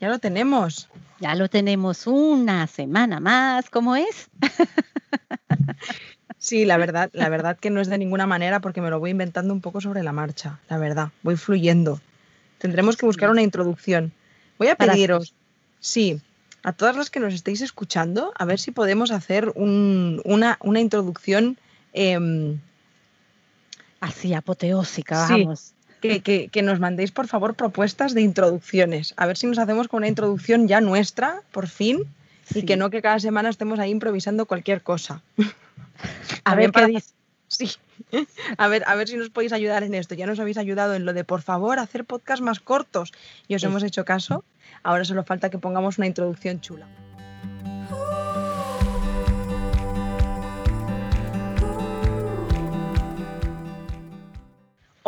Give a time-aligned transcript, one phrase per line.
[0.00, 0.88] ya lo tenemos.
[1.20, 4.28] Ya lo tenemos una semana más, ¿cómo es?
[6.38, 9.10] Sí, la verdad, la verdad que no es de ninguna manera porque me lo voy
[9.10, 12.00] inventando un poco sobre la marcha, la verdad, voy fluyendo.
[12.58, 14.12] Tendremos que buscar una introducción.
[14.58, 15.34] Voy a pediros,
[15.80, 16.20] sí,
[16.62, 21.58] a todas las que nos estéis escuchando, a ver si podemos hacer una, introducción
[21.92, 22.60] em,
[24.00, 25.75] así apoteósica, vamos.
[26.00, 29.14] Que, nos mandéis, por favor, propuestas de introducciones.
[29.16, 32.04] A ver si nos hacemos con una introducción ya nuestra, por fin,
[32.54, 35.22] y que no que cada semana estemos ahí improvisando cualquier cosa.
[36.44, 37.12] A ver qué dice.
[37.48, 37.70] Sí.
[38.58, 40.16] A ver, a ver si nos podéis ayudar en esto.
[40.16, 43.12] Ya nos habéis ayudado en lo de, por favor, hacer podcast más cortos
[43.46, 44.44] y os hemos hecho caso.
[44.82, 46.88] Ahora solo falta que pongamos una introducción chula.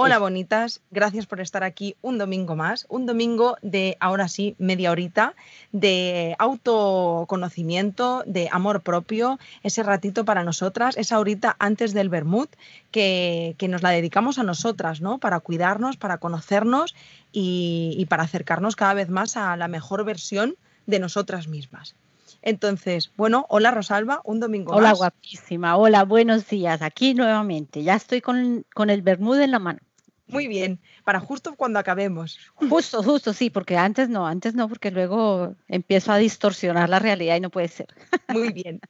[0.00, 4.92] Hola bonitas, gracias por estar aquí un domingo más, un domingo de ahora sí media
[4.92, 5.34] horita
[5.72, 12.46] de autoconocimiento, de amor propio, ese ratito para nosotras, esa horita antes del Bermud
[12.92, 15.18] que, nos la dedicamos a nosotras, ¿no?
[15.18, 16.94] Para cuidarnos, para conocernos
[17.32, 20.54] y, para acercarnos cada vez más a la mejor versión
[20.86, 21.96] de nosotras mismas.
[22.40, 25.00] Entonces, bueno, hola Rosalba, un domingo hola, más.
[25.00, 29.58] Hola guapísima, hola, buenos días, aquí nuevamente, ya estoy con, con el Bermud en la
[29.58, 29.80] mano.
[30.28, 32.38] Muy bien, para justo cuando acabemos.
[32.54, 37.36] Justo, justo, sí, porque antes no, antes no, porque luego empiezo a distorsionar la realidad
[37.36, 37.88] y no puede ser.
[38.28, 38.80] Muy bien.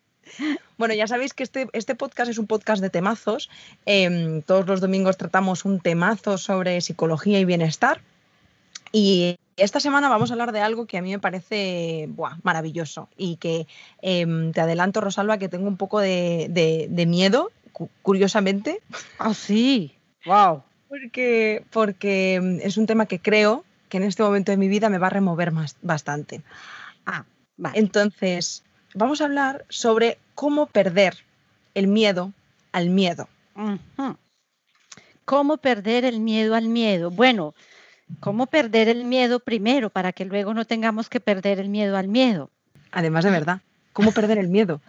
[0.76, 3.48] Bueno, ya sabéis que este, este podcast es un podcast de temazos.
[3.86, 8.02] Em, todos los domingos tratamos un temazo sobre psicología y bienestar.
[8.92, 12.08] Y esta semana vamos a hablar de algo que a mí me parece
[12.42, 13.66] maravilloso y que
[14.02, 16.48] em, te adelanto, Rosalba, que tengo un poco de,
[16.88, 17.50] de miedo,
[18.02, 18.80] curiosamente.
[19.18, 19.94] Ah, sí,
[20.26, 20.62] wow.
[21.00, 24.88] Porque, porque mm, es un tema que creo que en este momento de mi vida
[24.88, 26.42] me va a remover más, bastante.
[27.06, 27.24] Ah,
[27.74, 31.16] Entonces, vamos a hablar sobre cómo perder
[31.74, 32.32] el miedo
[32.72, 33.28] al miedo.
[35.24, 37.10] ¿Cómo perder el miedo al miedo?
[37.10, 37.54] Bueno,
[38.20, 42.08] ¿cómo perder el miedo primero para que luego no tengamos que perder el miedo al
[42.08, 42.50] miedo?
[42.90, 43.60] Además de verdad,
[43.92, 44.80] ¿cómo perder el miedo?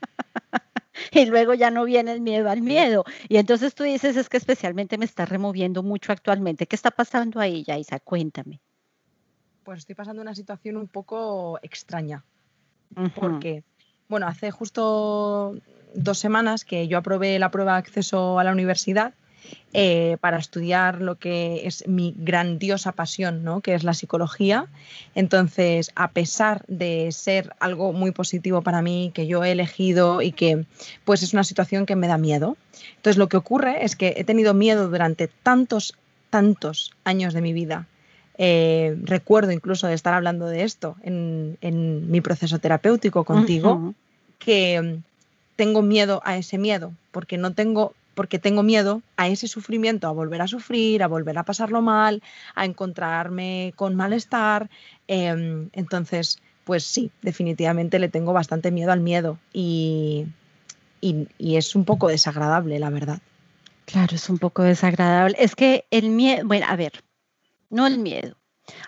[1.12, 3.04] y luego ya no viene el miedo al miedo.
[3.28, 6.66] Y entonces tú dices, es que especialmente me está removiendo mucho actualmente.
[6.66, 8.00] ¿Qué está pasando ahí, Yaisa?
[8.00, 8.60] Cuéntame.
[9.64, 12.24] Pues estoy pasando una situación un poco extraña.
[13.16, 13.64] Porque,
[14.08, 15.56] bueno, hace justo
[15.94, 19.14] dos semanas que yo aprobé la prueba de acceso a la universidad
[19.76, 23.60] eh, para estudiar lo que es mi grandiosa pasión, ¿no?
[23.60, 24.66] que es la psicología.
[25.16, 30.30] Entonces, a pesar de ser algo muy positivo para mí, que yo he elegido y
[30.30, 30.64] que
[31.04, 32.56] pues es una situación que me da miedo.
[32.96, 35.94] Entonces, lo que ocurre es que he tenido miedo durante tantos,
[36.30, 37.86] tantos años de mi vida.
[38.38, 41.56] Eh, recuerdo incluso de estar hablando de esto en,
[42.10, 43.94] mi proceso terapéutico contigo,
[44.38, 45.00] que
[45.56, 50.12] tengo miedo a ese miedo, porque no tengo porque tengo miedo a ese sufrimiento, a
[50.12, 52.22] volver a sufrir, a volver a pasarlo mal,
[52.54, 54.70] a encontrarme con malestar.
[55.06, 60.26] Em, entonces, pues sí, definitivamente le tengo bastante miedo al miedo y,
[61.00, 63.20] y, es un poco desagradable, la verdad.
[63.84, 65.36] Claro, es un poco desagradable.
[65.38, 67.04] Es que el miedo, bueno, a ver,
[67.68, 68.36] no el miedo.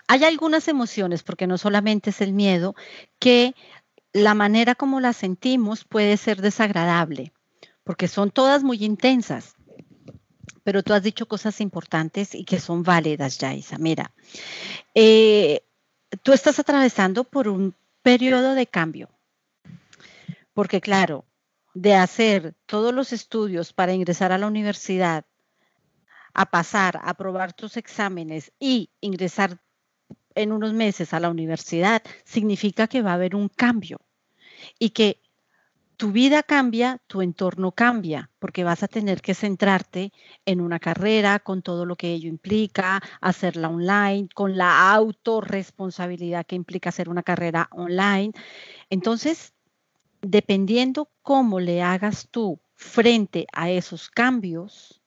[0.07, 2.75] Hay algunas emociones, porque no solamente es el miedo,
[3.19, 3.53] que
[4.11, 7.31] la manera como la sentimos puede ser desagradable
[7.87, 9.55] porque son todas muy intensas.
[10.65, 13.77] Pero tú has dicho cosas importantes y que son válidas, Yaisa.
[13.77, 14.11] Mira,
[14.93, 15.63] eh,
[16.21, 19.09] tú estás atravesando por un periodo de cambio.
[20.53, 21.23] Porque claro,
[21.75, 25.23] de hacer todos los estudios para ingresar a la universidad,
[26.33, 29.61] a pasar, a aprobar tus exámenes y ingresar
[30.35, 34.01] en unos meses a la universidad, significa que va a haber un cambio
[34.77, 35.21] y que
[35.97, 40.13] tu vida cambia, tu entorno cambia, porque vas a tener que centrarte
[40.45, 46.55] en una carrera con todo lo que ello implica, hacerla online, con la autorresponsabilidad que
[46.55, 48.31] implica hacer una carrera online.
[48.91, 49.53] Entonces,
[50.21, 55.01] dependiendo cómo le hagas tú frente a esos cambios,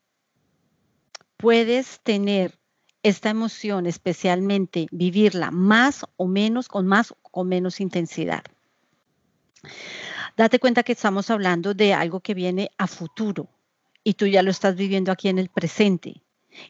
[1.37, 2.59] puedes tener
[3.05, 8.43] esta emoción, especialmente vivirla más o menos, con más o menos intensidad.
[10.41, 13.51] Date cuenta que estamos hablando de algo que viene a futuro
[14.03, 16.23] y tú ya lo estás viviendo aquí en el presente.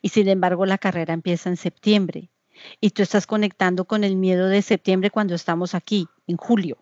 [0.03, 2.33] Y sin embargo la carrera empieza en septiembre
[2.81, 6.79] y tú estás conectando con el miedo de septiembre cuando estamos aquí, en julio.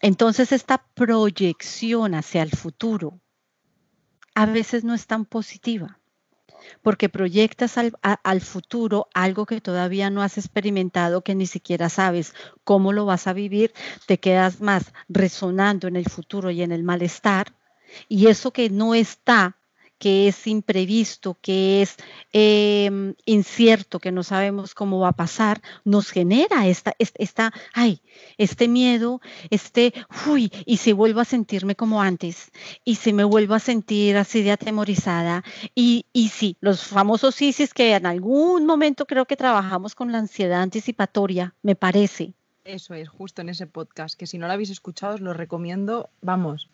[0.00, 3.18] Entonces esta proyección hacia el futuro
[4.36, 5.97] a veces no es tan positiva.
[6.82, 12.34] Porque proyectas al, futuro algo que todavía no has experimentado, que ni siquiera sabes
[12.64, 13.72] cómo lo vas a vivir,
[14.06, 17.54] te quedas más resonando en el futuro y en el malestar,
[18.08, 19.57] y eso que no está
[19.98, 21.96] que es imprevisto, que es
[22.32, 28.00] em, incierto, que no sabemos cómo va a pasar, nos genera esta, esta, ay,
[28.36, 29.92] este miedo, este,
[30.26, 32.50] uy, y si vuelvo a sentirme como antes,
[32.84, 37.74] y si me vuelvo a sentir así de atemorizada, y, y sí, los famosos ISIS
[37.74, 42.34] que en algún momento creo que trabajamos con la ansiedad anticipatoria, me parece.
[42.64, 46.10] Eso es, justo en ese podcast, que si no lo habéis escuchado os lo recomiendo,
[46.20, 46.68] vamos,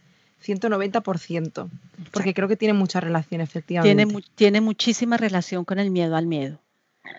[0.44, 1.70] 190%,
[2.10, 4.04] porque creo que tiene mucha relación, efectivamente.
[4.04, 6.60] Tiene, tiene muchísima relación con el miedo al miedo.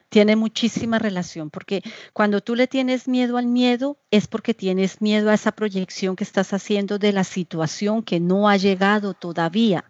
[0.10, 1.84] Tiene muchísima relación, porque
[2.14, 6.24] cuando tú le tienes miedo al miedo es porque tienes miedo a esa proyección que
[6.24, 9.86] estás haciendo de la situación que no ha llegado todavía.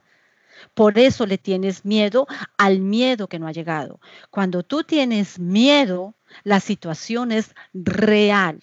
[0.74, 2.28] Por eso le tienes miedo
[2.58, 4.00] al miedo que no ha llegado.
[4.32, 8.60] Cuando tú tienes miedo, la situación es real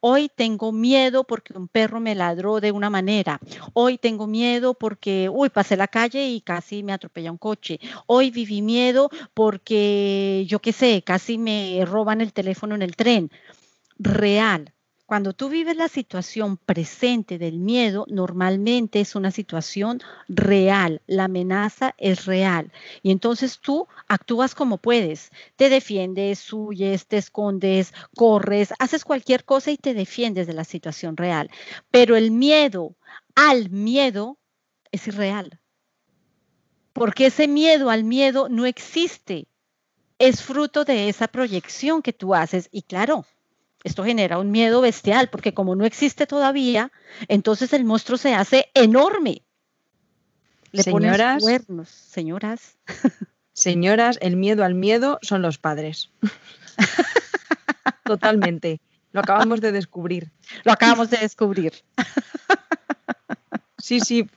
[0.00, 3.38] Hoy tengo miedo porque un perro me ladró de una manera.
[3.74, 7.78] Hoy tengo miedo porque, uy, pasé la calle y casi me atropella un coche.
[8.06, 13.30] Hoy viví miedo porque, yo qué sé, casi me roban el teléfono en el tren.
[13.98, 14.72] Real.
[15.10, 21.96] Cuando tú vives la situación presente del miedo, normalmente es una situación real, la amenaza
[21.98, 22.70] es real.
[23.02, 29.72] Y entonces tú actúas como puedes, te defiendes, huyes, te escondes, corres, haces cualquier cosa
[29.72, 31.50] y te defiendes de la situación real.
[31.90, 32.94] Pero el miedo
[33.34, 34.38] al miedo
[34.92, 35.58] es irreal.
[36.92, 39.48] Porque ese miedo al miedo no existe.
[40.20, 42.68] Es fruto de esa proyección que tú haces.
[42.70, 43.24] Y claro,
[43.84, 46.92] esto genera un miedo bestial porque como no existe todavía,
[47.28, 49.42] entonces el monstruo se hace enorme.
[50.72, 52.76] Le señoras, cuernos, señoras.
[53.52, 56.10] Señoras, el miedo al miedo son los padres.
[58.04, 58.80] Totalmente.
[59.12, 60.30] Lo acabamos de descubrir.
[60.64, 61.74] Lo acabamos de descubrir.
[63.76, 64.30] Sí, sí.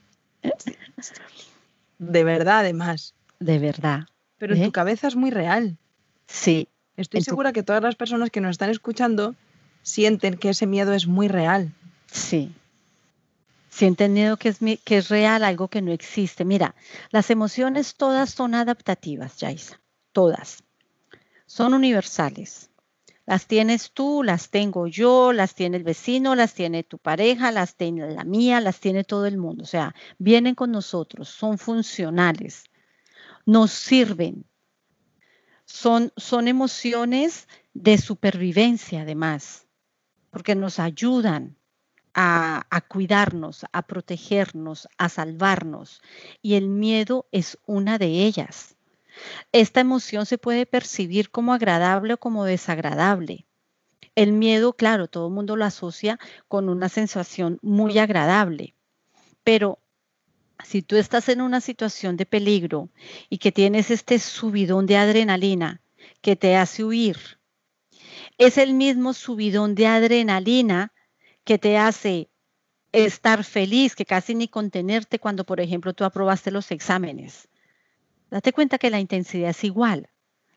[2.00, 3.14] De verdad, además.
[3.40, 4.02] De verdad.
[4.40, 4.72] Pero tu ¿Eh?
[4.72, 5.78] cabeza es muy real.
[6.28, 6.68] Sí,
[6.98, 9.36] Estoy segura que todas las personas que nos están escuchando
[9.82, 11.74] sienten que ese miedo es muy real.
[12.12, 12.54] Sí.
[13.70, 16.46] Sienten miedo que es, que es real, algo que no existe.
[16.46, 16.76] Mira,
[17.10, 19.82] las emociones todas son adaptativas, Jaisa.
[20.12, 20.64] Todas.
[21.48, 22.70] Son universales.
[23.26, 27.76] Las tienes tú, las tengo yo, las tiene el vecino, las tiene tu pareja, las
[27.76, 29.64] tiene la mía, las tiene todo el mundo.
[29.64, 32.66] O sea, vienen con nosotros, son funcionales,
[33.46, 34.46] nos sirven,
[35.66, 39.68] son, son emociones de supervivencia además,
[40.30, 41.58] porque nos ayudan
[42.14, 46.02] a, a, cuidarnos, a protegernos, a salvarnos.
[46.42, 48.76] Y el miedo es una de ellas.
[49.52, 53.46] Esta emoción se puede percibir como agradable o como desagradable.
[54.16, 58.76] El miedo, claro, todo el mundo lo asocia con una sensación muy agradable,
[59.44, 59.80] pero
[60.64, 62.90] si tú estás en una situación de peligro
[63.30, 65.82] y que tienes este subidón de adrenalina
[66.22, 67.18] que te hace huir,
[68.38, 70.94] es el mismo subidón de adrenalina
[71.44, 72.30] que te hace
[72.92, 77.48] estar feliz, que casi ni contenerte cuando, por ejemplo, tú aprobaste los exámenes.
[78.30, 80.10] Date cuenta que la intensidad es igual,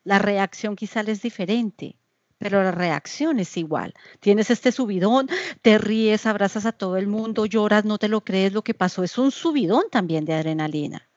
[0.03, 1.97] la reacción quizá es diferente
[2.37, 3.93] pero la reacción es igual.
[4.19, 5.29] Tienes este subidón,
[5.61, 9.03] te ríes, abrazas a todo el mundo, lloras, no te lo crees lo que pasó.
[9.03, 11.07] Es un subidón también de adrenalina.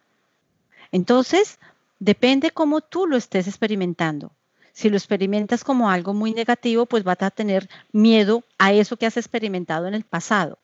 [0.92, 1.58] Entonces,
[1.98, 4.32] depende cómo tú lo estés experimentando.
[4.72, 9.06] Si lo experimentas como algo muy negativo, pues vas a tener miedo a eso que
[9.06, 10.58] has experimentado en el pasado.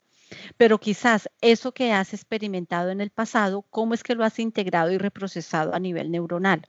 [0.56, 4.90] Pero quizás eso que has experimentado en el pasado, ¿cómo es que lo has integrado
[4.90, 6.66] y reprocesado a nivel neuronal?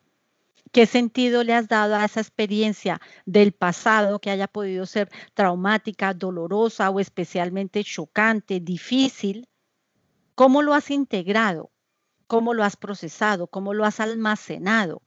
[0.72, 6.14] ¿Qué sentido le has dado a esa experiencia del pasado que haya podido ser traumática,
[6.14, 9.48] dolorosa o especialmente chocante, difícil?
[10.36, 11.72] ¿Cómo lo has integrado?
[12.28, 13.48] ¿Cómo lo has procesado?
[13.48, 15.02] ¿Cómo lo has almacenado?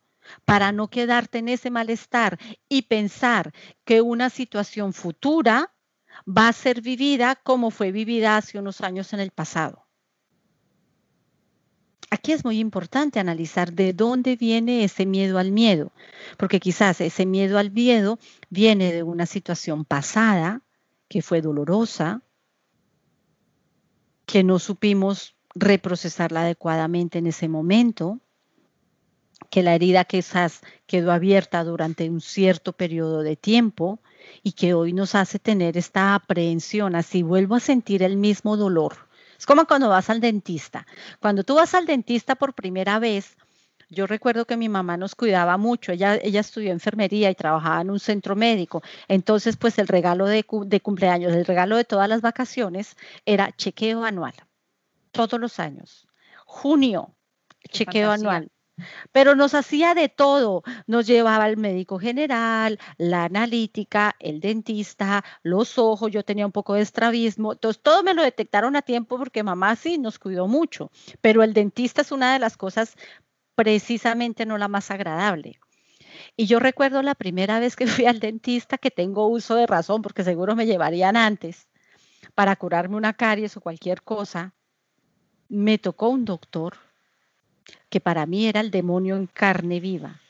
[0.45, 2.39] Para no quedarte en ese malestar
[2.69, 3.53] y pensar
[3.85, 5.75] que una situación futura
[6.27, 9.90] va a ser vivida como fue vivida hace unos años en el pasado
[12.11, 15.93] aquí es muy importante analizar de dónde viene ese miedo al miedo,
[16.37, 20.63] porque quizás ese miedo al miedo viene de una situación pasada
[21.09, 22.23] que fue dolorosa,
[24.27, 28.21] que no supimos reprocesarla adecuadamente en ese momento,
[29.51, 34.01] que la herida quizás quedó abierta durante un cierto periodo de tiempo
[34.43, 39.10] y que hoy nos hace tener esta aprehensión, así vuelvo a sentir el mismo dolor
[39.41, 40.87] es como cuando vas al dentista.
[41.19, 43.37] Cuando tú vas al dentista por primera vez,
[43.93, 47.91] Yo recuerdo que mi mamá nos cuidaba mucho, ella, ella estudió enfermería y trabajaba en
[47.91, 52.21] un centro médico, entonces pues el regalo de, de cumpleaños, el regalo de todas las
[52.21, 54.35] vacaciones era chequeo anual,
[55.13, 56.07] todos los años.
[56.47, 57.15] Junio,
[57.71, 58.51] chequeo anual.
[59.13, 60.63] Pero nos hacía de todo.
[60.87, 66.11] Nos llevaba al médico general, la analítica, el dentista, los ojos.
[66.11, 67.53] Yo tenía un poco de estrabismo.
[67.53, 70.91] Entonces, todo me lo detectaron a tiempo porque mamá sí nos cuidó mucho.
[71.21, 72.97] Pero el dentista es una de las cosas
[73.55, 75.61] precisamente no la más agradable.
[76.37, 80.03] Y yo recuerdo la primera vez que fui al dentista, que tengo uso de razón,
[80.03, 81.69] porque seguro me llevarían antes,
[82.35, 84.55] para curarme una caries o cualquier cosa,
[85.49, 86.79] me tocó un doctor
[87.89, 90.21] que para mí era el demonio en carne viva.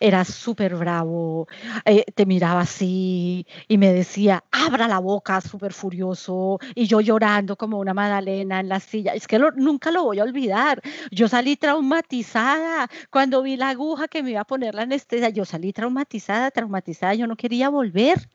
[0.00, 1.46] Era súper bravo,
[1.84, 7.56] eh, te miraba así y me decía, abra la boca, súper furioso, y yo llorando
[7.56, 9.12] como una Madalena en la silla.
[9.12, 10.80] Es que nunca lo voy a olvidar.
[11.10, 15.28] Yo salí traumatizada cuando vi la aguja que me iba a poner la anestesia.
[15.28, 18.28] Yo salí traumatizada, traumatizada, yo no quería volver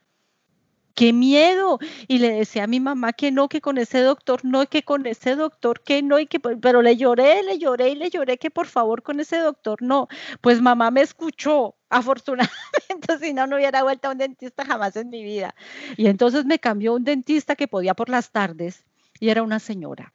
[0.96, 1.80] qué miedo.
[2.08, 5.06] Y le decía a mi mamá que no, que con ese doctor no, que con
[5.06, 8.50] ese doctor que no, y que, pero le lloré, le lloré y le lloré que
[8.50, 10.08] por favor con ese doctor no.
[10.42, 12.50] Pues mamá me escuchó, afortunadamente,
[13.22, 15.54] si no, no hubiera vuelto a un dentista jamás en mi vida.
[15.98, 18.86] Y entonces me cambió un dentista que podía por las tardes
[19.20, 20.14] y era una señora.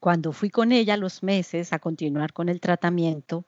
[0.00, 3.46] Cuando fui con ella los meses a continuar con el tratamiento,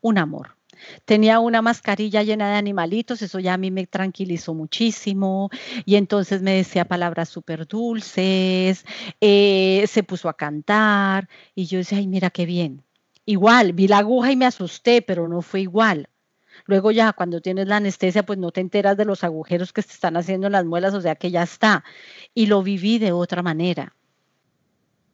[0.00, 0.59] un amor
[1.04, 5.50] Tenía una mascarilla llena de animalitos, eso ya a mí me tranquilizó muchísimo.
[5.84, 8.84] Y entonces me decía palabras súper dulces,
[9.20, 12.84] eh, se puso a cantar y yo decía, ay, mira qué bien.
[13.26, 16.08] Igual, vi la aguja y me asusté, pero no fue igual.
[16.66, 19.92] Luego ya cuando tienes la anestesia, pues no te enteras de los agujeros que se
[19.92, 21.84] están haciendo en las muelas, o sea que ya está.
[22.34, 23.94] Y lo viví de otra manera.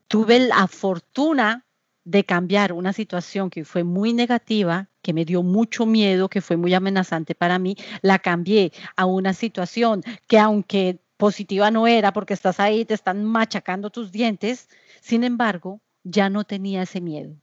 [0.08, 1.65] Tuve la fortuna
[2.07, 6.57] de cambiar una situación que fue muy negativa, que me dio mucho miedo, que fue
[6.57, 12.33] muy amenazante para mí, la cambié a una situación que aunque positiva no era porque
[12.33, 14.69] estás ahí, te están machacando tus dientes,
[15.01, 17.35] sin embargo, ya no tenía ese miedo.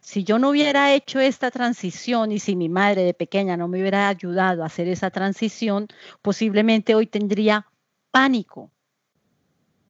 [0.00, 3.80] Si yo no hubiera hecho esta transición y si mi madre de pequeña no me
[3.80, 5.86] hubiera ayudado a hacer esa transición,
[6.20, 7.68] posiblemente hoy tendría
[8.10, 8.72] pánico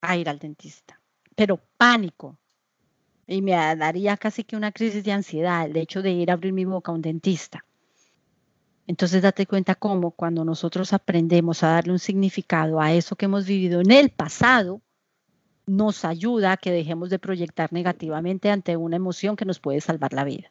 [0.03, 1.01] a ir al dentista,
[1.35, 2.37] pero pánico
[3.27, 6.53] y me daría casi que una crisis de ansiedad el hecho de ir a abrir
[6.53, 7.65] mi boca a un dentista.
[8.87, 13.47] Entonces date cuenta cómo cuando nosotros aprendemos a darle un significado a eso que hemos
[13.47, 14.81] vivido en el pasado,
[15.67, 20.13] nos ayuda a que dejemos de proyectar negativamente ante una emoción que nos puede salvar
[20.13, 20.51] la vida.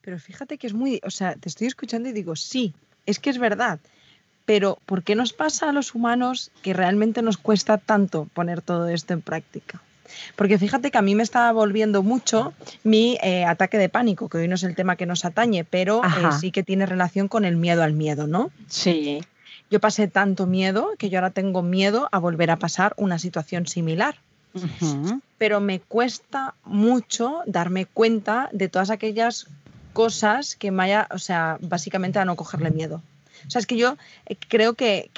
[0.00, 2.74] Pero fíjate que es muy, o sea, te estoy escuchando y digo, sí,
[3.06, 3.80] es que es verdad,
[4.44, 8.88] pero ¿por qué nos pasa a los humanos que realmente nos cuesta tanto poner todo
[8.88, 9.82] esto en práctica?
[10.36, 14.38] Porque fíjate que a mí me está volviendo mucho mi eh, ataque de pánico, que
[14.38, 16.08] hoy no es el tema que nos atañe, pero eh,
[16.40, 18.50] sí que tiene relación con el miedo al miedo, ¿no?
[18.68, 19.20] Sí.
[19.70, 23.66] Yo pasé tanto miedo que yo ahora tengo miedo a volver a pasar una situación
[23.66, 24.16] similar.
[25.36, 29.48] Pero me cuesta mucho darme cuenta de todas aquellas
[29.92, 33.02] cosas que me haya, o sea, básicamente a no cogerle miedo.
[33.48, 33.96] O sea, es que yo
[34.26, 35.10] eh, creo que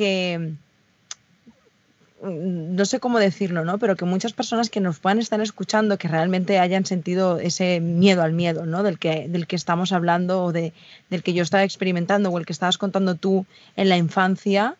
[2.22, 3.78] no sé cómo decirlo, ¿no?
[3.78, 8.22] Pero que muchas personas que nos puedan estar escuchando, que realmente hayan sentido ese miedo
[8.22, 8.82] al miedo, ¿no?
[8.82, 10.72] Del que, del que estamos hablando o de,
[11.10, 13.46] del que yo estaba experimentando o el que estabas contando tú
[13.76, 14.76] en la infancia,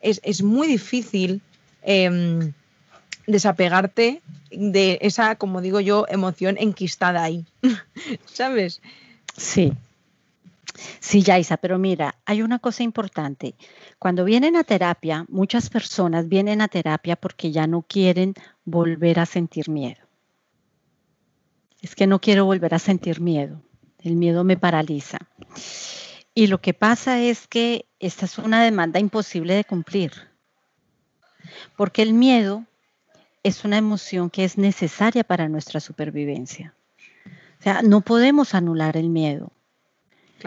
[0.00, 1.40] es, muy difícil
[1.82, 2.52] em,
[3.26, 4.20] desapegarte
[4.50, 7.44] de esa, como digo yo, emoción enquistada ahí,
[8.26, 8.80] ¿sabes?
[9.36, 9.72] Sí,
[11.00, 13.54] Sí, Yaisa, pero mira, hay una cosa importante.
[13.98, 19.26] Cuando vienen a terapia, muchas personas vienen a terapia porque ya no quieren volver a
[19.26, 20.00] sentir miedo.
[21.80, 23.60] Es que no quiero volver a sentir miedo.
[23.98, 25.18] El miedo me paraliza.
[26.34, 30.12] Y lo que pasa es que esta es una demanda imposible de cumplir.
[31.76, 32.64] Porque el miedo
[33.42, 36.74] es una emoción que es necesaria para nuestra supervivencia.
[37.58, 39.52] O sea, no podemos anular el miedo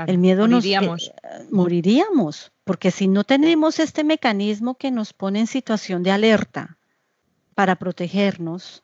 [0.08, 0.90] el miedo moriríamos.
[0.90, 6.12] nos eh, moriríamos, porque si no tenemos este mecanismo que nos pone en situación de
[6.12, 6.78] alerta
[7.54, 8.84] para protegernos,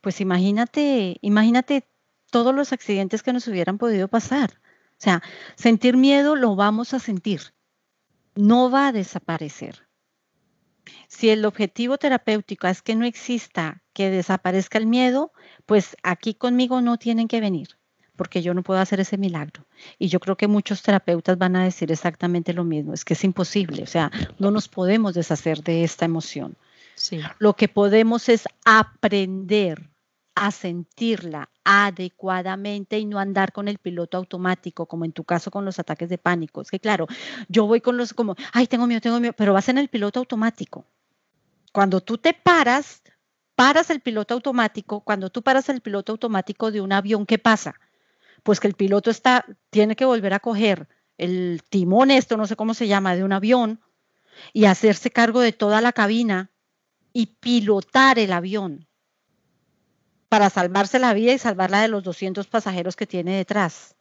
[0.00, 1.86] pues imagínate, imagínate
[2.30, 4.60] todos los accidentes que nos hubieran podido pasar.
[4.92, 5.22] O sea,
[5.56, 7.40] sentir miedo lo vamos a sentir,
[8.34, 9.86] no va a desaparecer.
[11.08, 15.32] Si el objetivo terapéutico es que no exista, que desaparezca el miedo,
[15.66, 17.79] pues aquí conmigo no tienen que venir
[18.20, 19.64] porque yo no puedo hacer ese milagro.
[19.98, 23.24] Y yo creo que muchos terapeutas van a decir exactamente lo mismo, es que es
[23.24, 26.54] imposible, o sea, no nos podemos deshacer de esta emoción.
[26.96, 27.22] Sí.
[27.38, 29.88] Lo que podemos es aprender
[30.34, 35.64] a sentirla adecuadamente y no andar con el piloto automático, como en tu caso con
[35.64, 36.60] los ataques de pánico.
[36.60, 37.06] Es que claro,
[37.48, 40.20] yo voy con los como, ay, tengo miedo, tengo miedo, pero vas en el piloto
[40.20, 40.84] automático.
[41.72, 43.02] Cuando tú te paras,
[43.54, 47.76] paras el piloto automático, cuando tú paras el piloto automático de un avión, ¿qué pasa?
[48.42, 52.56] Pues que el piloto está, tiene que volver a coger el timón, esto no sé
[52.56, 53.80] cómo se llama, de un avión
[54.52, 56.50] y hacerse cargo de toda la cabina
[57.12, 58.88] y pilotar el avión
[60.28, 63.96] para salvarse la vida y salvarla de los 200 pasajeros que tiene detrás.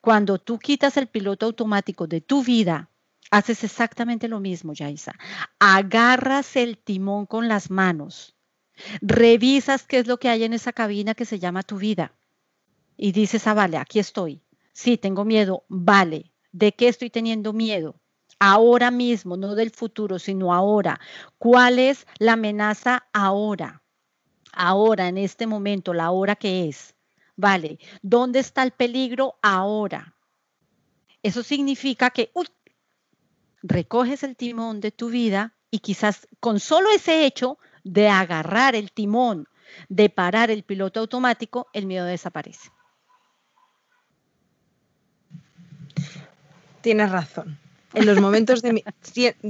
[0.00, 2.90] Cuando tú quitas el piloto automático de tu vida,
[3.30, 5.14] haces exactamente lo mismo, Yaisa.
[5.60, 8.36] Agarras el timón con las manos,
[9.00, 12.17] revisas qué es lo que hay en esa cabina que se llama tu vida
[12.98, 14.42] y dices, ah, vale, aquí estoy.
[14.74, 16.30] Sí, tengo miedo, vale.
[16.52, 17.98] ¿De qué estoy teniendo miedo?
[18.38, 21.00] ahora mismo, no del futuro, sino ahora.
[21.38, 23.82] ¿Cuál es la amenaza ahora?
[24.52, 26.94] Ahora, en este momento, la hora que es.
[27.36, 30.14] Vale, ¿dónde está el peligro ahora?
[31.22, 32.32] Eso significa que
[33.62, 38.92] recoges el timón de tu vida y quizás con solo ese hecho de agarrar el
[38.92, 39.46] timón,
[39.88, 42.70] de parar el piloto automático, el miedo desaparece.
[46.80, 47.58] Tienes razón
[47.98, 48.84] en los momentos de mi...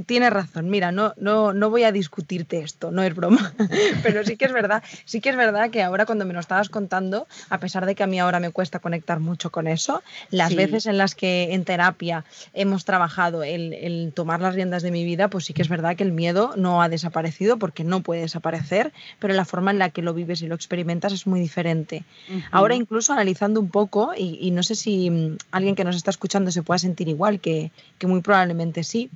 [0.06, 3.52] Tienes razón, mira, no, no, no voy a discutirte esto, no es broma,
[4.02, 6.68] pero sí que es verdad, sí que es verdad que ahora cuando me lo estabas
[6.68, 10.54] contando, a pesar de que a mí ahora me cuesta conectar mucho con eso, las
[10.54, 12.24] veces en las que en terapia
[12.54, 16.04] hemos trabajado el, tomar las riendas de mi vida, pues sí que es verdad que
[16.04, 20.02] el miedo no ha desaparecido porque no puede desaparecer, pero la forma en la que
[20.02, 22.04] lo vives y lo experimentas es muy diferente.
[22.50, 26.50] Ahora incluso analizando un poco, y, no sé si mm, alguien que nos está escuchando
[26.50, 28.37] se pueda sentir igual, que, que muy probablemente
[28.84, 29.10] sí.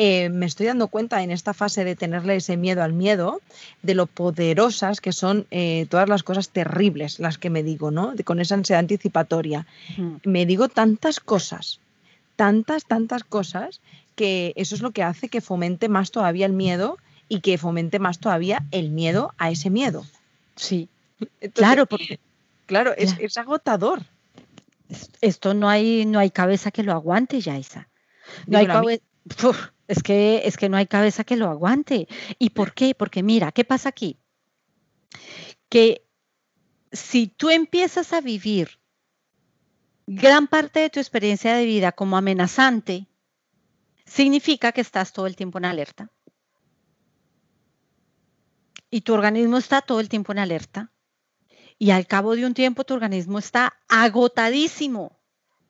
[0.00, 3.40] Eh, me estoy dando cuenta en esta fase de tenerle ese miedo al miedo,
[3.82, 8.14] de lo poderosas que son eh, todas las cosas terribles, las que me digo, ¿no?
[8.24, 9.66] con esa ansiedad anticipatoria.
[10.24, 11.80] Me digo tantas cosas,
[12.36, 13.80] tantas, tantas cosas,
[14.14, 16.98] que eso es lo que hace que fomente más todavía el miedo
[17.28, 20.06] y que fomente más todavía el miedo a ese miedo.
[20.54, 20.88] Sí,
[21.54, 22.20] claro, porque...
[22.66, 24.02] Claro, es, agotador.
[25.22, 27.88] Esto no hay, no hay cabeza que lo aguante, Yaisa.
[28.46, 28.66] No hay
[29.88, 32.06] es, que, es que no hay cabeza que lo aguante.
[32.38, 32.94] ¿Y por qué?
[32.94, 34.18] Porque mira, ¿qué pasa aquí?
[35.68, 36.06] Que
[36.92, 38.78] si tú empiezas a vivir
[40.06, 43.08] gran parte de tu experiencia de vida como amenazante,
[44.04, 46.10] significa que estás todo el tiempo en alerta.
[48.90, 50.92] Y tu organismo está todo el tiempo en alerta.
[51.78, 55.20] Y al cabo de un tiempo tu organismo está agotadísimo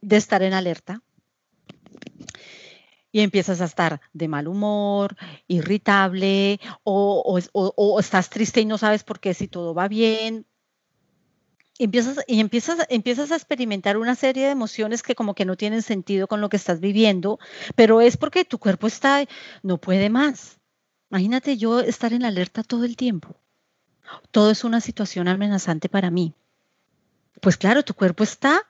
[0.00, 1.02] de estar en alerta
[3.10, 9.20] y empiezas a estar de mal humor, irritable, o, estás triste y no sabes por
[9.20, 10.46] qué si todo va bien.
[11.78, 15.82] Empiezas, y empiezas, empiezas a experimentar una serie de emociones que como que no tienen
[15.82, 17.38] sentido con lo que estás viviendo,
[17.76, 19.24] pero es porque tu cuerpo está,
[19.62, 20.58] no puede más.
[21.10, 23.36] Imagínate yo estar en alerta todo el tiempo.
[24.32, 26.34] Todo es una situación amenazante para mí.
[27.40, 28.66] Pues claro, tu cuerpo está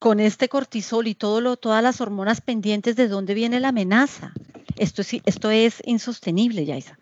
[0.00, 4.32] con este cortisol y todo lo, todas las hormonas pendientes de dónde viene la amenaza.
[4.76, 6.98] Esto es, esto es insostenible, Yaisa.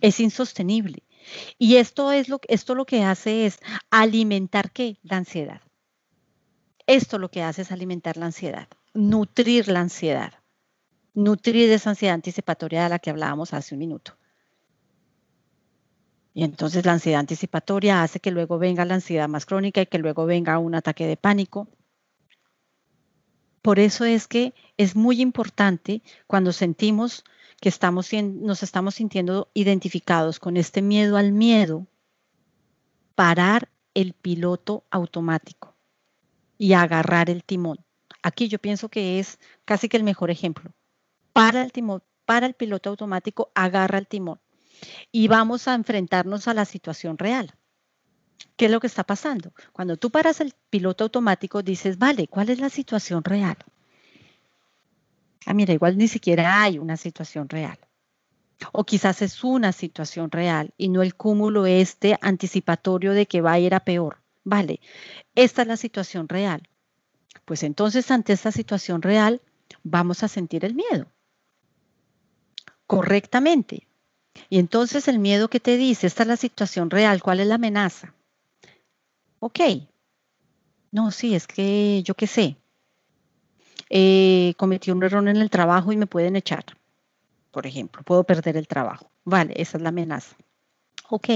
[0.00, 1.02] Es insostenible.
[1.58, 3.58] Y esto, es lo, esto lo que hace es
[3.90, 4.96] alimentar qué?
[5.02, 5.60] La ansiedad.
[6.86, 10.32] Esto lo que hace es alimentar la ansiedad, nutrir la ansiedad,
[11.12, 14.16] nutrir esa ansiedad anticipatoria de la que hablábamos hace un minuto.
[16.32, 19.98] Y entonces la ansiedad anticipatoria hace que luego venga la ansiedad más crónica y que
[19.98, 21.68] luego venga un ataque de pánico
[23.64, 27.24] por eso es que es muy importante cuando sentimos
[27.62, 31.86] que estamos, nos estamos sintiendo identificados con este miedo al miedo,
[33.14, 35.74] parar el piloto automático
[36.58, 37.78] y agarrar el timón.
[38.22, 40.70] Aquí yo pienso que es casi que el mejor ejemplo.
[41.32, 44.42] Para el timón, para el piloto automático, agarra el timón
[45.10, 47.54] y vamos a enfrentarnos a la situación real.
[48.56, 49.52] ¿Qué es lo que está pasando?
[49.72, 53.56] Cuando tú paras el piloto automático, dices, vale, ¿cuál es la situación real?
[55.46, 57.78] Ah, mira, igual ni siquiera hay una situación real.
[58.72, 63.52] O quizás es una situación real y no el cúmulo este anticipatorio de que va
[63.52, 64.18] a ir a peor.
[64.44, 64.80] Vale,
[65.34, 66.68] esta es la situación real.
[67.44, 69.42] Pues entonces ante esta situación real
[69.82, 71.06] vamos a sentir el miedo.
[72.86, 73.86] Correctamente.
[74.48, 77.56] Y entonces el miedo que te dice, esta es la situación real, ¿cuál es la
[77.56, 78.14] amenaza?
[79.40, 79.60] Ok.
[80.90, 82.56] No, sí, es que yo qué sé.
[83.90, 86.64] Eh, cometí un error en el trabajo y me pueden echar,
[87.50, 89.10] por ejemplo, puedo perder el trabajo.
[89.24, 90.36] Vale, esa es la amenaza.
[91.10, 91.28] Ok.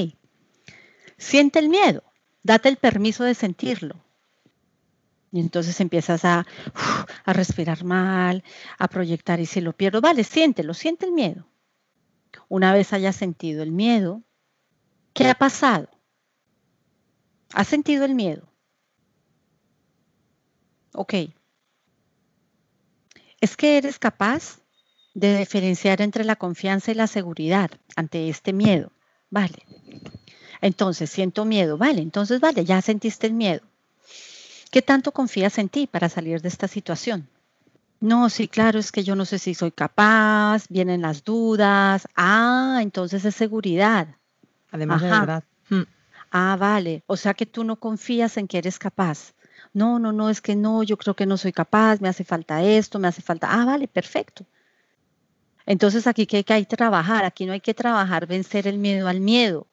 [1.17, 2.03] Siente el miedo.
[2.43, 3.97] date el permiso de sentirlo.
[5.31, 6.47] Y entonces empiezas a,
[7.25, 8.43] a respirar mal,
[8.79, 11.47] a proyectar y si lo pierdo, vale, siéntelo, siente el miedo.
[12.49, 14.23] Una vez hayas sentido el miedo,
[15.13, 15.89] ¿qué ha pasado?
[17.55, 18.43] ¿Has sentido el miedo?
[20.95, 21.15] Ok.
[23.41, 24.59] Es que eres capaz
[25.15, 28.93] de diferenciar entre la confianza y la seguridad ante este miedo.
[29.31, 29.63] Vale.
[30.61, 31.79] Entonces, siento miedo.
[31.79, 33.63] Vale, entonces, vale, ya sentiste el miedo.
[34.71, 37.29] ¿Qué tanto confías en ti para salir de esta situación?
[38.01, 42.07] No, sí, claro, es que yo no sé si soy capaz, vienen las dudas.
[42.15, 44.17] Ah, entonces es seguridad.
[44.71, 45.45] Además de verdad.
[46.31, 47.03] Ah, vale.
[47.07, 49.35] O sea que tú no confías en que eres capaz.
[49.73, 52.63] No, no, no, es que no, yo creo que no soy capaz, me hace falta
[52.63, 53.49] esto, me hace falta.
[53.51, 54.47] Ah, vale, perfecto.
[55.67, 59.21] Entonces aquí que hay que trabajar, aquí no hay que trabajar vencer el miedo al
[59.21, 59.67] miedo.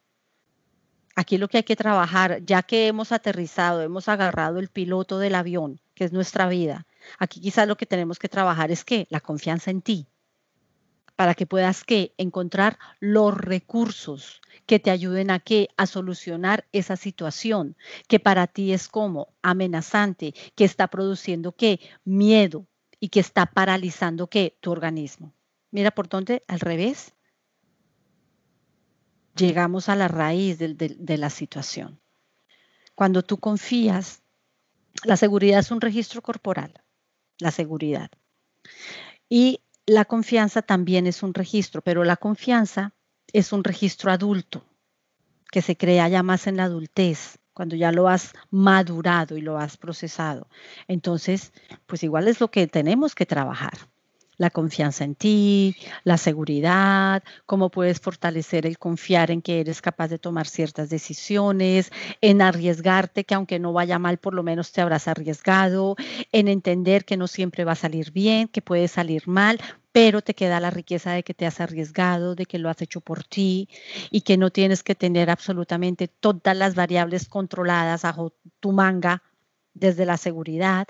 [1.16, 5.36] Aquí lo que hay que trabajar, ya que hemos aterrizado, hemos agarrado el piloto del
[5.36, 6.86] avión, que es nuestra vida,
[7.20, 10.08] aquí quizás lo que tenemos que trabajar es que la confianza en ti,
[11.16, 16.96] para que puedas que encontrar los recursos que te ayuden a que a solucionar esa
[16.98, 22.68] situación que para ti es como amenazante, que está produciendo qué miedo
[23.00, 25.34] y que está paralizando qué tu organismo.
[25.72, 27.14] Mira por dónde al revés
[29.36, 32.00] llegamos a la raíz de, la situación.
[32.96, 34.22] Cuando tú confías,
[35.04, 36.82] la seguridad es un registro corporal,
[37.40, 38.10] la seguridad.
[39.28, 42.94] Y la confianza también es un registro, pero la confianza
[43.34, 44.66] es un registro adulto
[45.52, 49.58] que se crea ya más en la adultez, cuando ya lo has madurado y lo
[49.58, 50.50] has procesado.
[50.88, 51.54] Entonces,
[51.86, 53.74] pues igual es lo que tenemos que trabajar
[54.38, 60.10] la confianza en ti, la seguridad, cómo puedes fortalecer el confiar en que eres capaz
[60.10, 64.82] de tomar ciertas decisiones, en arriesgarte, que aunque no vaya mal, por lo menos te
[64.82, 65.96] habrás arriesgado,
[66.32, 69.60] en entender que no siempre va a salir bien, que puede salir mal,
[69.92, 73.00] pero te queda la riqueza de que te has arriesgado, de que lo has hecho
[73.00, 73.70] por ti
[74.12, 79.24] y que no tienes que tener absolutamente todas las variables controladas bajo tu manga
[79.74, 80.88] desde la seguridad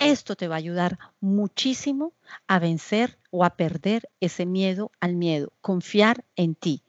[0.00, 2.12] esto te va a ayudar muchísimo
[2.46, 6.82] a vencer o a perder ese miedo al miedo, confiar en ti.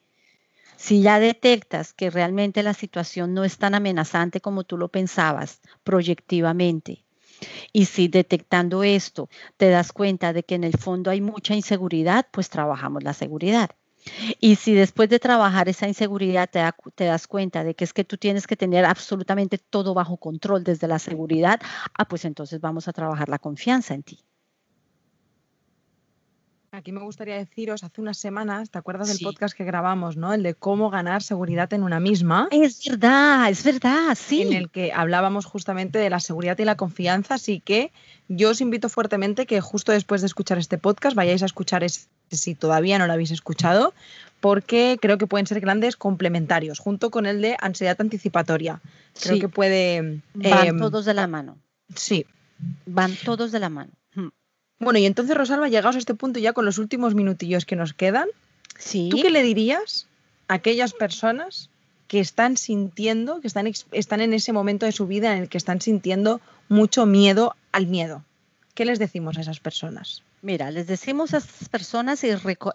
[0.77, 5.61] Si ya detectas que realmente la situación no es tan amenazante como tú lo pensabas
[5.83, 7.03] proyectivamente,
[7.73, 12.27] y si detectando esto te das cuenta de que en el fondo hay mucha inseguridad,
[12.31, 13.71] pues trabajamos la seguridad.
[14.39, 18.17] Y si después de trabajar esa inseguridad te, das cuenta de que es que tú
[18.17, 21.59] tienes que tener absolutamente todo bajo control desde la seguridad,
[21.93, 24.19] ah, pues entonces vamos a trabajar la confianza en ti.
[26.79, 30.33] Aquí me gustaría deciros, hace unas semanas, ¿te acuerdas del podcast que grabamos, ¿no?
[30.33, 32.47] El de cómo ganar seguridad en una misma.
[32.51, 34.43] Es verdad, es verdad, sí.
[34.43, 37.91] En el que hablábamos justamente de la seguridad y la confianza, así que
[38.29, 42.07] yo os invito fuertemente que justo después de escuchar este podcast vayáis a escuchar ese,
[42.31, 43.93] si todavía no lo habéis escuchado,
[44.39, 48.79] porque creo que pueden ser grandes complementarios, junto con el de ansiedad anticipatoria.
[49.21, 50.21] Creo que puede...
[50.33, 51.57] Van em, todos de la mano.
[51.93, 52.25] Sí.
[52.85, 53.91] Van todos de la mano.
[54.79, 57.93] Bueno, y entonces, Rosalba, llegados a este punto ya con los últimos minutillos que nos
[57.93, 58.29] quedan,
[59.09, 60.07] ¿tú qué le dirías
[60.47, 61.69] a aquellas personas
[62.07, 65.57] que están sintiendo, que están, están en ese momento de su vida en el que
[65.57, 66.39] están sintiendo
[66.69, 68.23] mucho miedo al miedo?
[68.73, 70.23] ¿Qué les decimos a esas personas?
[70.41, 72.29] Mira, les decimos a esas personas y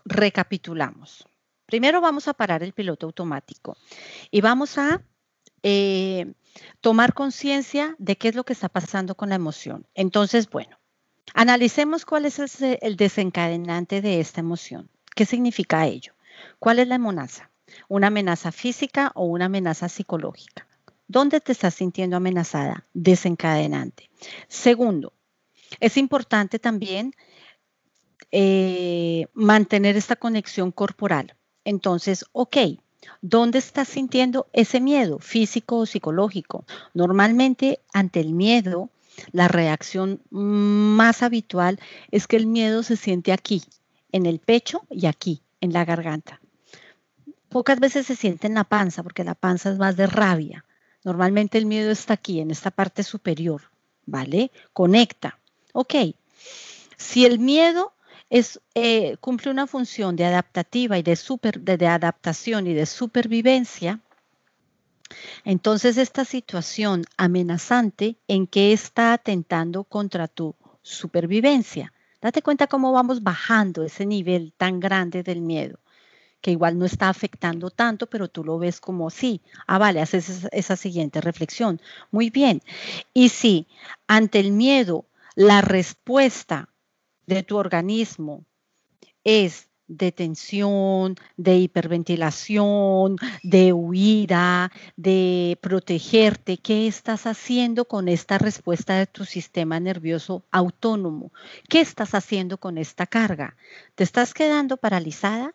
[0.04, 1.26] recapitulamos.
[1.64, 3.78] Primero vamos a parar el piloto automático
[4.30, 5.00] y vamos a
[5.62, 6.34] eh,
[6.82, 9.86] tomar conciencia de qué es lo que está pasando con la emoción.
[9.94, 10.78] Entonces, bueno,
[11.32, 14.88] Analicemos cuál es el desencadenante de esta emoción.
[15.14, 16.12] ¿Qué significa ello?
[16.58, 17.50] ¿Cuál es la amenaza?
[17.88, 20.66] ¿Una amenaza física o una amenaza psicológica?
[21.08, 22.86] ¿Dónde te estás sintiendo amenazada?
[22.92, 24.10] Desencadenante.
[24.48, 25.12] Segundo,
[25.80, 27.14] es importante también
[28.30, 31.36] eh, mantener esta conexión corporal.
[31.64, 32.56] Entonces, ok,
[33.22, 36.64] ¿dónde estás sintiendo ese miedo físico o psicológico?
[36.94, 38.90] Normalmente ante el miedo
[39.32, 41.78] la reacción más habitual
[42.10, 43.62] es que el miedo se siente aquí,
[44.12, 46.40] en el pecho y aquí, en la garganta.
[47.48, 50.64] Pocas veces se siente en la panza, porque la panza es más de rabia.
[51.04, 53.62] Normalmente el miedo está aquí, en esta parte superior,
[54.06, 54.50] ¿vale?
[54.72, 55.38] Conecta.
[55.72, 55.94] Ok.
[56.96, 57.92] Si el miedo
[58.30, 64.00] eh, cumple una función de adaptativa y de adaptación y de supervivencia,
[65.44, 71.92] entonces, esta situación amenazante, ¿en qué está atentando contra tu supervivencia?
[72.20, 75.78] Date cuenta cómo vamos bajando ese nivel tan grande del miedo,
[76.40, 80.48] que igual no está afectando tanto, pero tú lo ves como sí, ah, vale, haces
[80.50, 81.80] esa, siguiente reflexión.
[82.10, 82.62] Muy bien.
[83.12, 83.66] Y si
[84.06, 86.70] ante el miedo la respuesta
[87.26, 88.44] de tu organismo
[89.22, 96.58] es de tensión, de hiperventilación, de huida, de protegerte.
[96.58, 101.32] ¿Qué estás haciendo con esta respuesta de tu sistema nervioso autónomo?
[101.68, 103.56] ¿Qué estás haciendo con esta carga?
[103.94, 105.54] ¿Te estás quedando paralizada?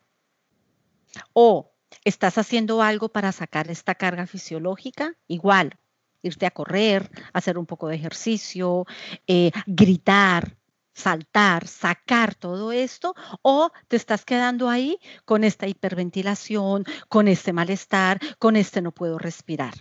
[1.33, 1.71] ¿O
[2.03, 5.15] estás haciendo algo para sacar esta carga fisiológica?
[5.27, 5.77] Igual,
[6.21, 8.85] irte a correr, hacer un poco de ejercicio,
[9.27, 10.58] eh, gritar,
[10.99, 18.19] saltar, sacar todo esto, o te estás quedando ahí con esta hiperventilación, con este malestar,
[18.37, 19.73] con este no puedo respirar.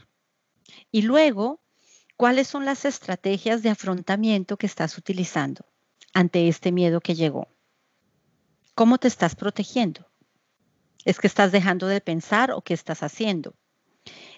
[0.90, 1.60] Y luego,
[2.16, 5.66] ¿cuáles son las estrategias de afrontamiento que estás utilizando
[6.14, 7.48] ante este miedo que llegó?
[8.74, 10.08] ¿Cómo te estás protegiendo?
[11.04, 13.54] ¿Es que estás dejando de pensar o qué estás haciendo?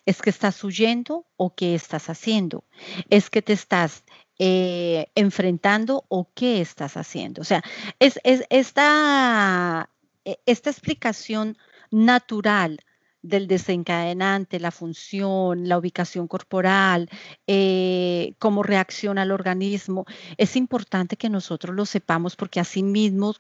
[0.07, 2.65] ¿Es que estás huyendo o qué estás haciendo?
[3.11, 4.05] ¿Es que te estás
[4.43, 7.43] eh, enfrentando o qué estás haciendo.
[7.43, 7.63] O sea,
[7.99, 9.91] es, esta,
[10.25, 11.59] e, esta explicación
[11.91, 12.79] natural
[13.21, 17.11] del desencadenante, la función, la ubicación corporal,
[17.47, 20.07] eh, cómo reacciona el organismo.
[20.39, 23.35] Es importante que nosotros lo sepamos porque así mismo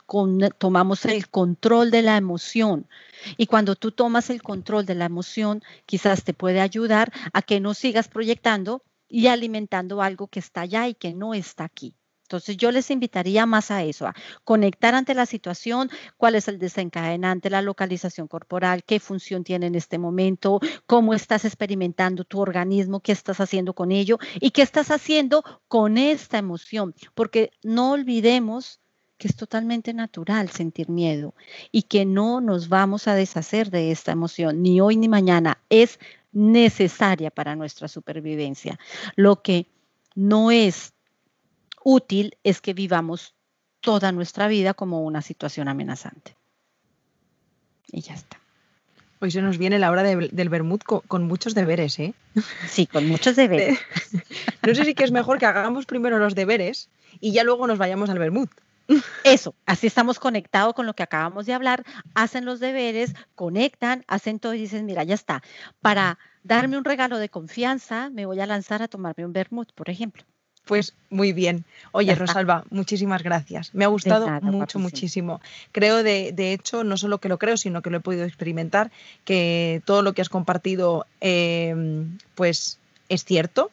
[0.59, 2.87] tomamos el control de la emoción.
[3.39, 7.59] Y cuando tú tomas el control de la emoción, quizás te puede ayudar a que
[7.59, 11.95] no sigas proyectando y alimentando algo que está allá y que no está aquí.
[12.31, 16.61] Entonces yo les invitaría más a eso, a conectar ante la situación, cuál es el
[16.61, 23.01] desencadenante, la localización corporal, qué función tiene en este momento, cómo estás experimentando tu organismo,
[23.01, 28.79] qué estás haciendo con ello y qué estás haciendo con esta emoción, porque no olvidemos
[29.19, 31.35] que es totalmente natural sentir miedo
[31.73, 35.59] y que no nos vamos a deshacer de esta emoción, ni hoy ni mañana.
[35.69, 35.99] Es
[36.33, 38.79] necesaria para nuestra supervivencia.
[39.17, 39.67] Lo que
[40.15, 40.93] no es
[41.85, 43.35] útil es que vivamos
[43.81, 46.37] toda nuestra vida como una situación amenazante.
[47.91, 48.39] Y ya está.
[49.23, 52.15] Hoy se nos viene la hora del Bermud con, muchos deberes, ¿eh?
[52.67, 53.79] Sí, con muchos deberes.
[54.67, 56.89] no sé si que es mejor que hagamos primero los deberes
[57.21, 58.49] y ya luego nos vayamos al Bermud.
[59.25, 64.39] Eso, así estamos conectados con lo que acabamos de hablar, hacen los deberes, conectan, hacen
[64.39, 65.43] todo y dicen, mira, ya está.
[65.81, 69.91] Para darme un regalo de confianza, me voy a lanzar a tomarme un vermut, por
[69.91, 70.25] ejemplo.
[70.65, 71.65] Pues muy bien.
[71.91, 73.75] Oye, Rosalba, muchísimas gracias.
[73.75, 75.41] Me ha gustado mucho, muchísimo.
[75.73, 78.93] Creo, de, de, hecho, no solo que lo creo, sino que lo he podido experimentar,
[79.25, 83.71] que todo lo que has compartido, em, pues es cierto.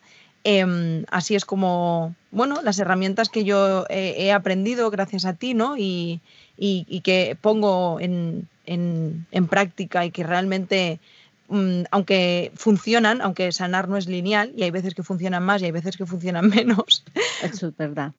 [0.50, 5.76] Em, así es como, bueno, las herramientas que yo he aprendido gracias a ti, ¿no?
[5.78, 6.22] Y,
[7.04, 11.00] que pongo en, en, práctica y que realmente
[11.50, 15.66] Mm, aunque funcionan, aunque sanar no es lineal, y hay veces que funcionan más y
[15.66, 17.06] hay veces que funcionan menos.
[17.42, 18.14] Eso es verdad.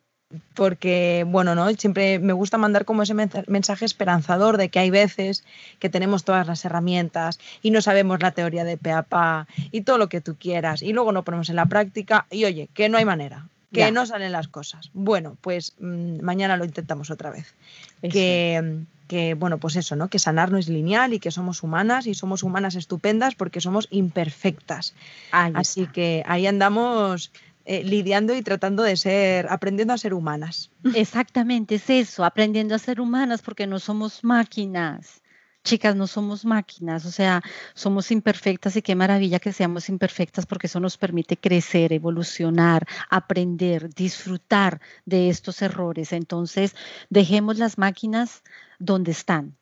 [0.54, 1.70] Porque, bueno, ¿no?
[1.70, 5.42] Siempre me gusta mandar como ese mensaje esperanzador de que hay veces
[5.78, 10.08] que tenemos todas las herramientas y no sabemos la teoría de PAPA y todo lo
[10.10, 13.06] que tú quieras y luego no ponemos en la práctica y oye, que no hay
[13.06, 14.90] manera, que no salen las cosas.
[14.92, 17.54] Bueno, pues mm, mañana lo intentamos otra vez.
[18.02, 20.08] Que que, bueno, pues eso, ¿no?
[20.08, 23.88] Que sanar no es lineal y que somos humanas y somos humanas estupendas porque somos
[23.90, 24.94] imperfectas.
[25.32, 27.32] Así que ahí andamos
[27.70, 30.70] eh, lidiando y tratando de ser, aprendiendo a ser humanas.
[30.94, 35.20] Exactamente, es eso, aprendiendo a ser humanas porque no somos máquinas.
[35.64, 37.42] Chicas, no somos máquinas, o sea,
[37.74, 43.92] somos imperfectas y qué maravilla que seamos imperfectas porque eso nos permite crecer, evolucionar, aprender,
[43.94, 46.14] disfrutar de estos errores.
[46.14, 46.74] Entonces,
[47.11, 48.44] dejemos las máquinas
[48.78, 49.59] donde están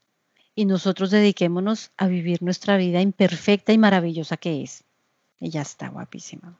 [0.55, 4.85] y nosotros dediquémonos a vivir nuestra vida imperfecta y maravillosa que es.
[5.41, 6.57] Y ya está, guapísima.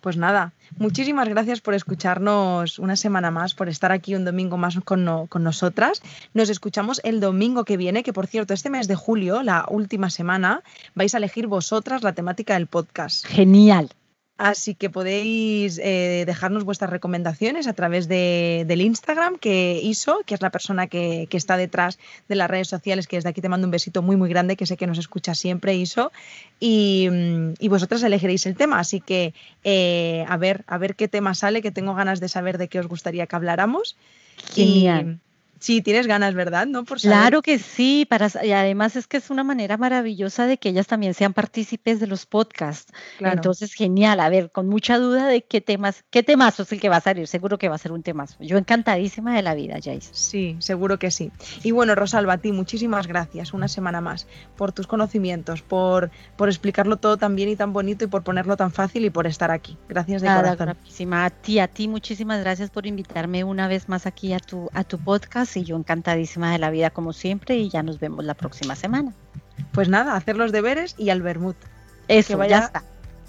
[0.00, 4.78] Pues nada, muchísimas gracias por escucharnos una semana más, por estar aquí un domingo más
[4.84, 6.02] con, con, nosotras.
[6.32, 10.08] Nos escuchamos el domingo que viene, que por cierto, este mes de julio, la última
[10.08, 10.62] semana,
[10.94, 13.26] vais a elegir vosotras la temática del podcast.
[13.26, 13.90] Genial.
[14.40, 20.32] Así que podéis eh, dejarnos vuestras recomendaciones a través de, del Instagram que hizo, que
[20.32, 23.66] es la persona que, está detrás de las redes sociales, que desde aquí te mando
[23.66, 26.10] un besito muy, muy grande, que sé que nos escucha siempre, Iso.
[26.58, 27.06] Y,
[27.58, 28.78] y vosotras elegiréis el tema.
[28.78, 32.56] Así que eh, a, ver, a ver qué tema sale, que tengo ganas de saber
[32.56, 33.98] de qué os gustaría que habláramos.
[34.54, 35.18] Genial.
[35.60, 36.66] Sí, tienes ganas, ¿verdad?
[36.66, 36.84] ¿No?
[36.84, 40.70] Por Claro que sí, para, y además es que es una manera maravillosa de que
[40.70, 42.90] ellas también sean partícipes de los podcasts.
[43.20, 44.20] Entonces, genial.
[44.20, 47.00] A ver, con mucha duda de qué temas, qué temazo es el que va a
[47.02, 47.28] salir.
[47.28, 48.36] Seguro que va a ser un temazo.
[48.40, 50.08] Yo encantadísima de la vida, Jace.
[50.12, 51.30] Sí, seguro que sí.
[51.62, 56.48] Y bueno, Rosalba, a ti muchísimas gracias una semana más por tus conocimientos, por, por
[56.48, 59.50] explicarlo todo tan bien y tan bonito y por ponerlo tan fácil y por estar
[59.50, 59.76] aquí.
[59.90, 61.12] Gracias de Nada, corazón.
[61.12, 64.84] A ti, a ti, muchísimas gracias por invitarme una vez más aquí a tu, a
[64.84, 68.34] tu podcast y yo encantadísima de la vida como siempre y ya nos vemos la
[68.34, 69.12] próxima semana.
[69.72, 71.56] Pues nada, hacer los deberes y al vermut.
[72.08, 72.84] Eso, que vaya, ya está.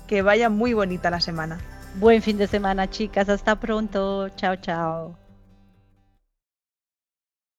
[0.07, 1.59] Que vaya muy bonita la semana.
[1.95, 3.29] Buen fin de semana, chicas.
[3.29, 4.29] Hasta pronto.
[4.29, 5.17] Chao, chao.